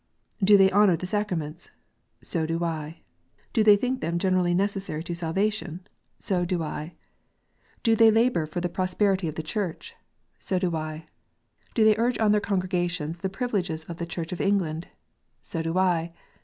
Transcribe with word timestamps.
Do 0.43 0.57
they 0.57 0.71
honour 0.71 0.97
the 0.97 1.05
sacraments? 1.05 1.69
So 2.23 2.47
do 2.47 2.63
I. 2.63 3.01
Do 3.53 3.63
they 3.63 3.75
think 3.75 4.01
them 4.01 4.17
generally 4.17 4.55
necessary 4.55 5.03
to 5.03 5.13
salvation 5.13 5.81
1? 5.81 5.81
So 6.17 6.43
do 6.43 6.63
I. 6.63 6.95
Do 7.83 7.95
they 7.95 8.05
158 8.05 8.09
KNOTS 8.09 8.09
UNTIED. 8.09 8.13
labour 8.15 8.45
for 8.47 8.61
the 8.61 8.75
prosperity 8.75 9.27
of 9.27 9.35
the 9.35 9.47
Church? 9.47 9.93
So 10.39 10.57
do 10.57 10.75
I. 10.75 11.05
Do 11.75 11.83
they 11.85 11.95
urge 11.97 12.17
on 12.17 12.31
their 12.31 12.41
congregations 12.41 13.19
the 13.19 13.29
privileges 13.29 13.85
of 13.85 13.97
the 13.97 14.07
Church 14.07 14.31
of 14.31 14.41
England? 14.41 14.87
So 15.43 15.61
do 15.61 15.77
I. 15.77 16.13